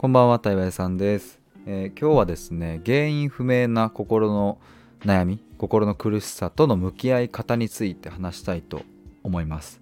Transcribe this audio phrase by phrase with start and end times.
[0.00, 4.60] こんばんは、対話さんです、えー、今日はですね、原因不明な心の
[5.00, 8.82] 悩み、心の苦しさとの向き合い方について話したいと
[9.24, 9.80] 思います。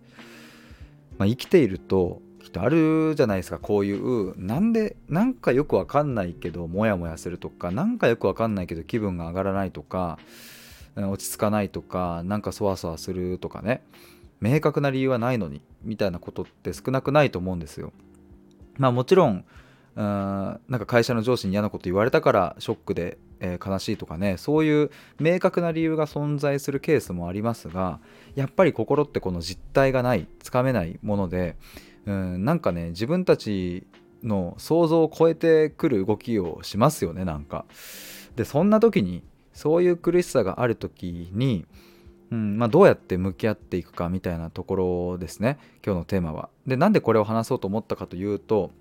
[1.19, 10.19] まあ、生きていると、きっとあるじゃないですか、こういう、なんで、なんかよくわかんないけど、モヤモヤするとか、なんかよくわかんないけど、気分が上がらないとか、
[10.97, 13.83] 落ち着かないとか、なんかそわそわするとかね、
[14.41, 17.93] 明確な理由はないのに、みたいなことって少なくないと思うんですよ。
[18.79, 19.45] まあもちろん、
[19.97, 27.99] うんなんか会社の上司に嫌なこと言われたからショックで、えー、悲しいとかねそういう明確な理由が存在するケースもありますが
[28.35, 31.57] やっぱり心ってこの実体がないつかめないもので
[32.05, 33.87] うんなんかね自分たち
[34.23, 37.65] の想像を超えてくる動きをしますよねなんか。
[38.37, 39.23] でそんな時に
[39.55, 41.65] そういう苦しさがある時に、
[42.31, 44.77] うんまあ、どうやって向き合っていくかみたいなとこ
[45.13, 46.51] ろですね今日のテーマは。
[46.67, 48.73] でなんでこれを話そうと思ったかというと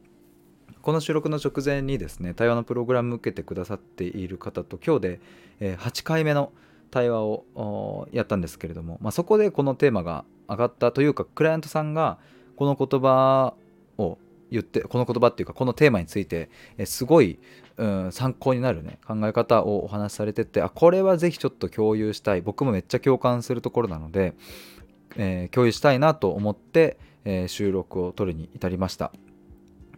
[0.85, 5.19] この収録の直前にですね対話のプログラムを受けてくださっている方と今日で、
[5.59, 6.51] え8回目の
[6.91, 12.19] 対話をやったんですけれども、まあ、そこでこのテーマが上がったというかクライアントさんが
[12.55, 13.55] この言葉
[13.97, 14.19] を
[14.51, 16.51] 言ってこの言葉っていうかこのテーマについて
[16.85, 17.39] すごい、
[17.77, 24.35] うん、参考になるね考え方をお話しされててあこれはぜひちょっと共有したい僕もめっちゃ共感するところなので、
[25.17, 29.11] えー、共有したいなと思って、えー、収録を取るに至りました。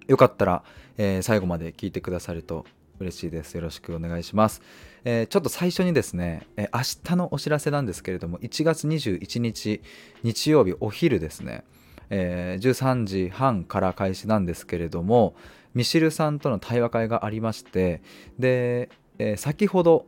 [0.07, 0.63] よかったら、
[0.97, 2.65] えー、最後まで聞いてくださると
[2.99, 3.55] 嬉しいです。
[3.55, 4.61] よろしくお願いします。
[5.03, 9.81] えー、ちょっと最初にですね、えー、明日のお知らせなんですけれども、1月21日
[10.23, 11.63] 日曜日お昼ですね、
[12.09, 15.35] えー、13時半から開始なんですけれども、
[15.73, 18.01] ミシルさんとの対話会がありまして、
[18.39, 20.05] で、え先ほど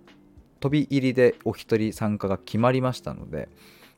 [0.59, 3.49] 飛び入りでお一人参加が決まりましたので、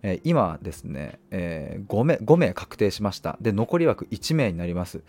[0.04, 3.38] え今ですね、え 5, 名5名確定しました。
[3.40, 5.02] で、残り枠1名になります。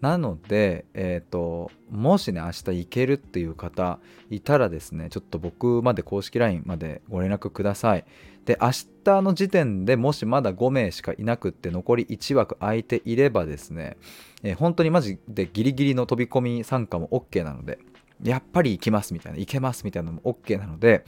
[0.00, 3.98] なので、えーと、もしね明日行けるっていう方
[4.30, 8.04] いたらですねちょっと僕まで公式 LINE までご連絡ください。
[8.44, 8.70] で明
[9.04, 13.96] 日の時点でもしまだ5名しかいなくって残り1枠空いていればですね、
[14.44, 17.80] えー、本当にマジでギリギリの飛び込み参加も OK なので
[18.22, 21.04] やっぱり行きますみたいな行けますみたいなのも OK なので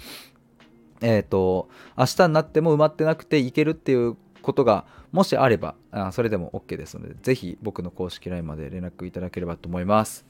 [1.01, 10.27] えっ、ー、と明日になっても埋まってなくて行けるっていうことがもしあればあそれでも OK ですのでぜひ僕の公式 LINE まで連絡いただければと思います。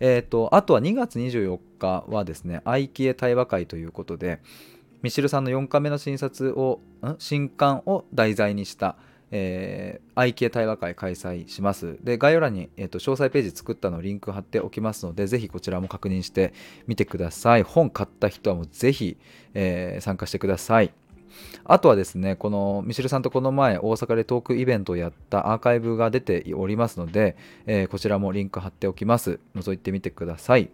[0.00, 4.40] えーと、あとは2月24日はですね愛キエ対話会ということで
[5.02, 6.80] ミシルさんの4回目の診察を
[7.18, 8.96] 新刊を題材にした
[9.30, 11.98] えー、愛系対話会開催します。
[12.02, 16.54] で、概要欄に、えーと、詳細ページ作ったのリンク貼っておきますので、ぜひこちらも確認して
[16.86, 17.62] みてください。
[17.62, 19.18] 本買った人はもうぜひ、
[19.54, 20.92] えー、参加してください。
[21.64, 29.40] あとはですね、このミシルさんとこの前、大阪でトークイベントをやったアーカイブが出ておりますので、えー、こちらもリンク貼っておきます。
[29.54, 30.70] 覗いてみてください。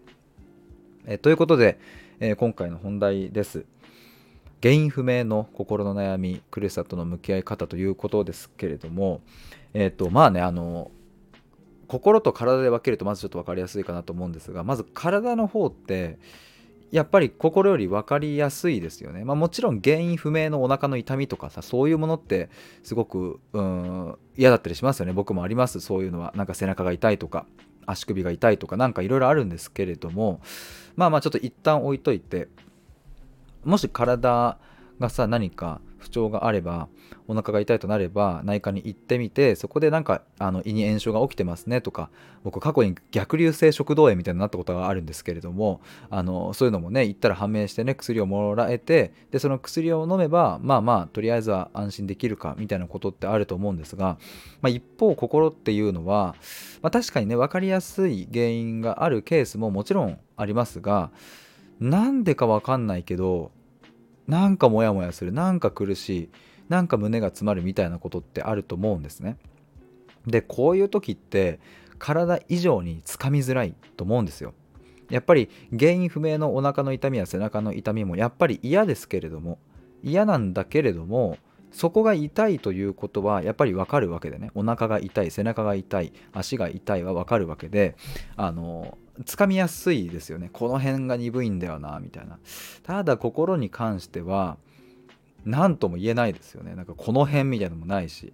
[1.06, 1.78] えー、ということで、
[2.20, 3.66] えー、今回の本題です。
[4.62, 9.20] 原因不明の心の悩み、苦しさとの向き合い方ということですけれども、
[9.74, 10.90] えっ、と、まあね、あの、
[11.86, 16.18] 心と体で分けるとまずちょっと分かりやすいかなと思うんですがまず体の方って
[16.94, 19.24] やっぱり心より分かりやすいですよね。
[19.24, 22.50] まあ、もちろん原因不明のお腹の痛みとかさそういうものって
[22.84, 25.12] すごくうん嫌だったりしますよね。
[25.12, 25.80] 僕もあります。
[25.80, 26.32] そういうのは。
[26.36, 27.46] なんか背中が痛いとか
[27.84, 30.40] 足首が痛いとかなんかいろいろあるんですけれども。
[30.94, 32.46] まあまあちょっと一旦置いといて。
[33.64, 34.56] もし体
[35.00, 36.88] がさ何か不調があれば
[37.28, 42.10] お腹が痛いとなれば内科に行ってみてそこでなんかあの胃に炎症が起きてますねとか
[42.42, 54.18] 僕過去に逆流性食道炎みたいになったことがあるんですけれどもあのそういうのもね行ったら判明してね薬をもらえてでその薬を飲めばまあまあとりあえずは安心できるかみたいなことってあると思うんですが、
[54.60, 56.36] まあ、一方心っていうのは、
[56.82, 61.10] まあ、確かにね分かりやすい原因があるケースももちろんありますが
[61.80, 63.50] なんでか分かんないけど
[64.26, 66.28] なんかモヤモヤするなんか苦しい
[66.68, 69.36] なんか胸が詰まるみたいなことってあると思うんですね。
[70.26, 71.60] でこういう時って
[71.98, 74.54] 体以上につかみづらいと思うんですよ。
[75.10, 79.58] やっぱり原因不明のお腹の痛みや背中の痛みもやっぱり嫌ですけれども
[80.02, 81.36] 嫌なんだけれども
[81.72, 84.50] そこが痛いということはやっぱりわかるわけでね。
[84.54, 87.96] お腹が痛い背中が痛い足が痛いはわかるわけで
[88.36, 90.50] あのつかみやすいですよね。
[90.52, 92.38] この辺が鈍いんだよなみたいな。
[92.82, 94.56] ただ心に関しては
[95.44, 96.74] 何とも言えないですよね。
[96.74, 98.32] なんかこの辺みたいなのもないし。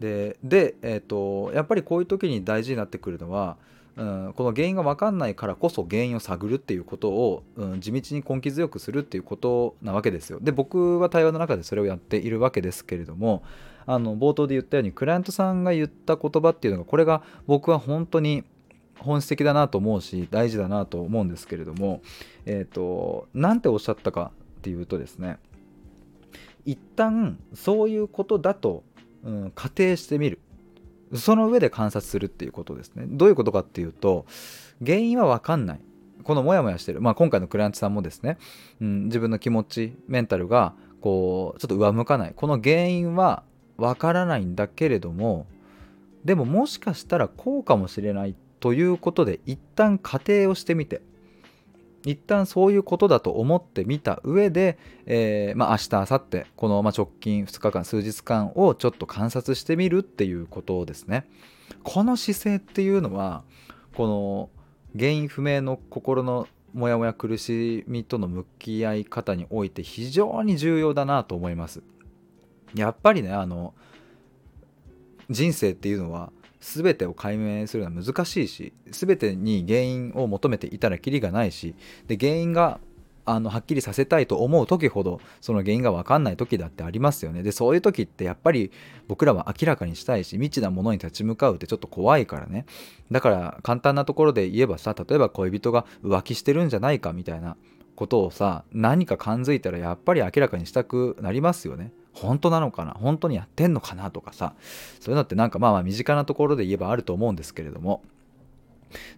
[0.00, 3.56] でで、えーと、やっぱりこういう時に大事になってくるのは、
[3.96, 10.38] うん、この原因が分かんないからこそ原因を探るっていうことを、うん、地道に根気強くするっていうことなわけですよ。
[10.40, 13.42] で僕は対話の中でそれをやっているわけですけれども
[13.86, 18.44] あの冒頭で言ったようにクライアントさんが言った言葉っていうのがこれが僕は本当に
[18.98, 22.02] 本質的だなと思うし大事だなと思うんですけれども
[22.46, 25.38] えっ、ー、と何ておっしゃったかっていうとですね
[26.64, 28.84] 一旦そういうことだと、
[29.24, 30.38] うん、仮定してみる。
[31.14, 33.04] その上で観察するっていうことですね。
[33.08, 34.26] どういうことかっていうと
[34.84, 35.80] 原因は分かんない。
[36.22, 38.36] このモヤモヤしてる、まあ、今回のクラントさんもですね、
[38.82, 42.34] うん、自分の気持ちメンタルがこうちょっと上向かない。
[42.36, 43.44] この原因は
[43.78, 45.46] 分からないんだけれども
[46.24, 51.02] でももしかしたらこうかもしれないっということで一旦仮定をしてみて
[52.04, 61.28] 一旦そういうことだと思ってみた上で、えー、まあ、明日明後日このま直近2日間数日間をちょっと観察してみるっていうことですね。
[61.82, 63.42] この姿勢っていうのは
[63.94, 64.50] この
[64.98, 71.82] 原因不明の心のモヤモヤ苦しみとの向き合い方において非常に重要だなと思います。
[72.74, 73.74] やっぱりねあの
[75.30, 81.74] 人生っていうのは全てを解明するのは難しいし全てに原因を求めていたらきりがないし
[82.06, 82.80] で原因が
[83.28, 87.42] あのはっきりさせたいと思う時ほどその原因が分かんない時だってありますよね。
[87.42, 88.72] でそういう時ってやっぱり
[89.06, 92.64] 僕らは明らかにしたいし未知なものに立ち向かうってちょっと怖いからね。
[93.10, 97.58] だから簡単なところで言えばさ例えば恋人が浮気してるんじゃないかみたいな
[97.96, 101.92] ことをさ何か感づいたらやっぱり明らかにしたくなりますよね。
[102.20, 102.92] 本当なのかな？
[102.92, 104.10] 本当にやってんのかな？
[104.10, 104.54] とかさ。
[105.00, 108.02] そういうのってなんかまあまあ身近なところで言えばあると思うんですけれども。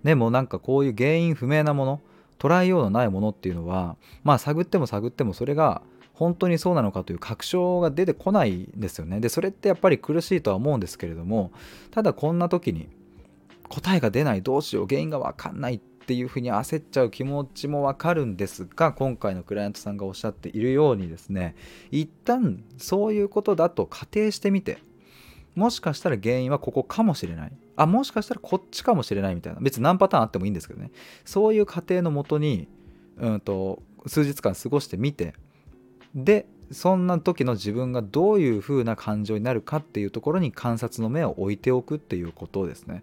[0.03, 2.01] でもなんかこういう原因不明なもの
[2.39, 5.83] 捉えようのないものっていうのはまあ探っても探ってもそれが
[6.15, 9.21] 本当にそうなのかという確証が出てこないんですよね。
[9.21, 11.53] でそれってやっぱり苦しいとは思うんですけれども
[11.91, 12.89] ただこんな時に
[13.69, 21.55] 答えが出ないどうしよう原因が分かんないっていうふうに焦っちゃう気持ちもわかるんですが今回のクライアントさんがおっしゃっているようにですね
[21.93, 24.79] 一旦そういうことだと仮定してみて
[25.55, 27.53] もしかしたら原因はここかもしれない。
[27.77, 29.61] あもしかしたらこっちかもしれないみたいな。
[29.61, 30.91] 別に何パターンあってもいいんですけどね。
[31.25, 32.69] そういう過程のもとに、
[33.19, 35.35] うんと、数日間過ごしてみて
[36.15, 43.03] でそんな時の自分がどういう風な感情になるかっていうところに観察の目を置いておくっていうことですね。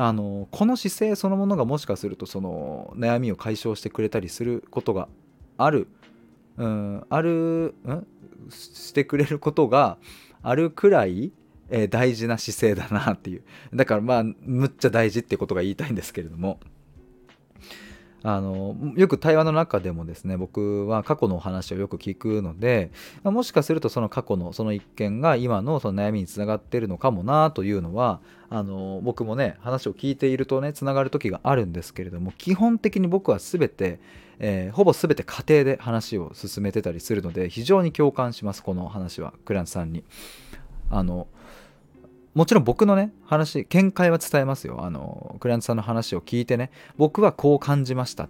[0.00, 5.08] あのこの姿勢そのものがもしかするとその悩みを解消してくれたりすることが
[5.56, 5.88] ある、
[6.56, 8.06] うん、ある、うん？
[8.48, 9.98] してくれることが
[10.42, 11.32] あるくらい、
[11.68, 13.42] えー、大事な姿勢だなっていう。
[13.74, 16.60] だからまあむっちゃ大事ってことが言いたいんですけれども。
[18.30, 22.90] あのよく対話の中でもですね僕は過去のお話をよく聞くので
[23.24, 28.20] もしかするとその過去のその一件が今のその悩みにつながってるのかもなというのは
[28.50, 33.98] あの僕もね話を聞いているとねつながる時があるんですけれども基本的に僕は全て、
[34.40, 40.04] えー、ほぼ全て家庭で話を進めてたりするので非常に共感しますこの話はクランツさんに。
[40.90, 41.28] あの
[42.34, 44.84] もちろん僕のね話見解は伝えますよ。
[44.84, 46.70] あのクライアントさんの話を聞いてね。
[46.96, 48.28] 僕はこう感じました。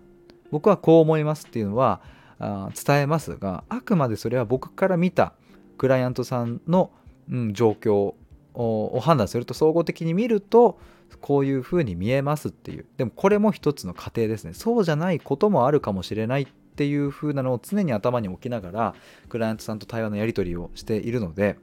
[0.50, 2.00] 僕はこう思いますっていうのは
[2.38, 5.34] あ伝えますがあくまでそれは僕から見た
[5.76, 6.90] クライアントさんの、
[7.30, 8.14] うん、状況
[8.54, 10.78] を判断すると総合的に見ると
[11.20, 12.86] こういうふうに見えますっていう。
[12.96, 14.54] でもこれも一つの過程ですね。
[14.54, 16.46] そうじゃないこともあるかもしれないっ
[16.76, 18.94] ていう風なのを常に頭に置きながら
[19.28, 21.58] クライアントさんと対話のやり取りをしているので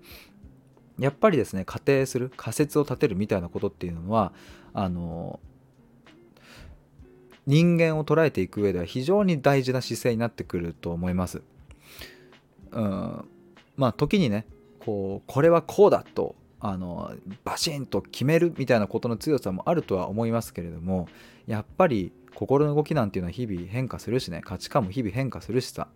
[0.99, 4.31] やっぱりですね仮定する仮説を立てるみたいなことっていうのは
[4.73, 5.39] あの
[7.45, 11.43] 人間を捉えていく上では非常に大事な姿勢になってくると思います。
[12.71, 13.25] うん、
[13.77, 14.45] まあ時にね
[14.79, 21.07] こうこれはこうだとあのバシンと決めるみたいなことの強さもあるとは思いますけれども
[21.45, 25.87] やっぱり心の動きなんていうのは日々変化するしね価値観も日々変化するしさ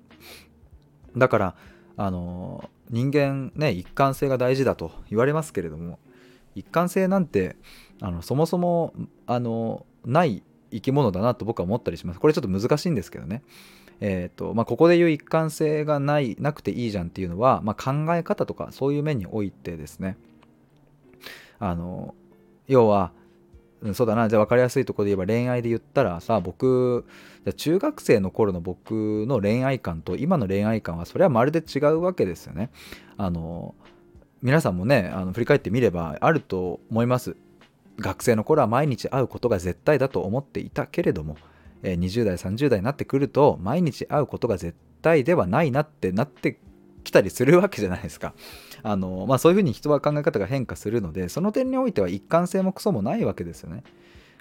[1.17, 1.55] だから
[2.01, 5.99] あの人間ね一貫性が大事だと言われますけれども
[6.55, 7.57] 一貫性なんて
[7.99, 8.93] あのそもそも
[9.27, 10.41] あのない
[10.71, 12.19] 生き物だなと僕は思ったりします。
[12.21, 13.43] これちょっと難しいんですけどね。
[13.99, 20.15] えーとまあ、ここで言う一貫性がないなくていいじゃんっていうのは、まあ、考え方とかそういう面においてですね。
[21.59, 22.15] あの
[22.69, 23.11] 要は
[23.81, 27.05] うんそうだなじゃあ分かりやすいところで言えば恋愛で言ったらさ僕
[27.45, 32.69] じゃ中学生の頃の僕の恋愛観と今の恋愛観はそれはまるで違うわけですよね。
[33.17, 33.75] あの
[34.41, 37.35] 皆さんもねあの振り返ってみればあると思います。
[37.99, 41.35] 学生の頃は毎日会うことが絶対だと思っていたけれども
[41.83, 46.59] 20代30代になってくると毎日会うことが絶対ではないなってなって
[47.09, 48.33] きたりするわけじゃないですか。
[48.81, 53.83] あのまあ、そういうふうに人は考え方が変化するのでその点においては一貫性もクソもないわけですよね。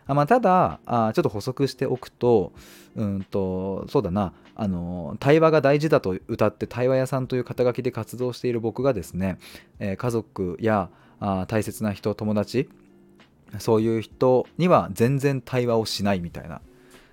[0.06, 2.52] あまあ、ただあちょっと補足しておくと
[2.96, 9.38] うんとそうだなあの対話が大事だと歌って対話屋さんという肩書きで活動している僕がですね、
[9.78, 10.88] えー、家族や
[11.20, 12.70] あ大切な人友達
[13.58, 16.60] そういう人には全然対話をしないみたいな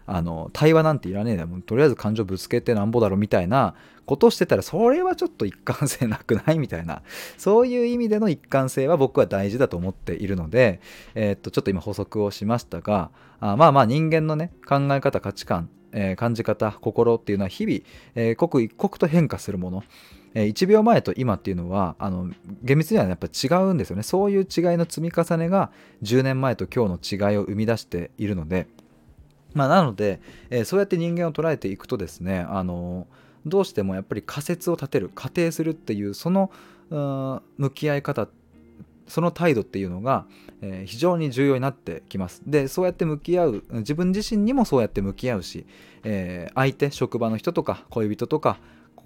[0.07, 7.01] あの対話なんていらねえだもんとりあえず感情ぶつけてなんぼだろみたいなことをしてたらそれはちょっと一貫性なくないみたいな。
[7.37, 10.79] そういう意味での一貫性は僕は大事だと思っているので、
[11.15, 13.09] えー、っとちょっと今補足をしましたが
[13.39, 17.79] あまあまあ人間のね考え方価値観、えー、感じ方心っていうのは日々、
[18.13, 19.83] えー、刻一刻と変化するもの。
[20.35, 22.29] 1秒前と今っていうのはあの
[22.61, 24.03] 厳密にはやっぱ違うんですよね。
[24.03, 24.45] そういう違い
[24.77, 25.71] の積み重ねが
[26.03, 28.67] 10年前と今日の違いを生み出しているので
[29.55, 30.19] まあ、なので、
[30.51, 33.07] えー、そうやって人間を捉えていくとですね、あの
[33.45, 36.51] どうしてもやっぱり仮説を立てる仮定するっていうその
[37.57, 38.27] 向き合い方
[39.07, 40.25] その態度っていうのが、
[40.61, 42.41] えー、非常に重要になってきます。
[42.45, 45.65] でそうやって向き合う自分自身にもそうやって向き合うし、
[46.03, 48.57] え、相手職場の人とか恋人とか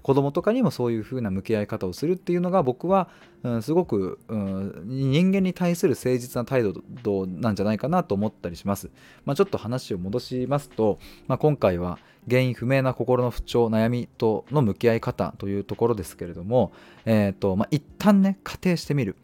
[0.10, 3.10] 子供とかにもそういう風な向き合い方をするっていうのが僕は、
[3.44, 6.64] うん、すごく、うん、人間に対する誠実な態
[7.04, 8.90] 度なんじゃないかなと思ったりします。
[9.26, 10.98] まあ、ちょっと話を戻しますと、
[11.28, 16.72] まあ、今回は原因不明な心の不調悩みとの向き合い方というところですけれども、
[17.06, 19.16] えーとまあ、一旦ね仮定してみる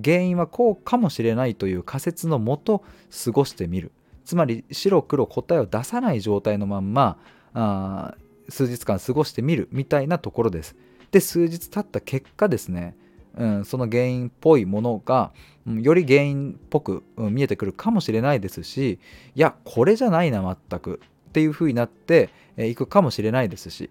[0.00, 2.84] 原因はこうかもしれないという仮説のもと
[3.24, 3.90] 過ごしてみる
[4.24, 7.18] つまり白黒答えを出さない状態のまんま
[7.54, 8.14] あ
[8.48, 10.76] 数日間過ごしてみるみたいなところです。
[11.10, 12.96] で数日経った結果ですね、
[13.36, 15.32] うん、その原因っぽいものが、
[15.66, 18.98] うん、より原因っぽく、うん、見えてくるかもしれないですし
[19.34, 23.90] いやこれじゃないな全くっていう風になってい、えー、くかもしれないですし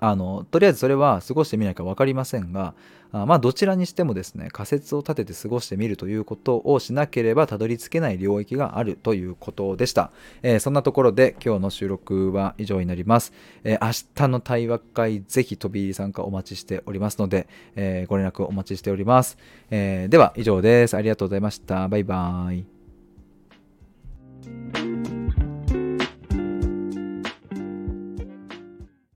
[0.00, 2.74] あのとりあえずそれは過ごしてみないか分かりませんが
[3.10, 10.10] あまあどちらにしてもですね仮説を立てて過ごしてみるということをしなければたどり着けない領域があるということでした、
[10.42, 13.32] えー、そんなところで今日の収録は以上になります、
[13.64, 19.38] えー、明日の対話会ぜひ飛び入り参加お待ちしておりますので、えー、ご連絡お待ちしております、
[19.70, 20.96] えでは以上です。
[20.96, 21.88] ありがとうございました。
[21.88, 22.77] バイバーイ。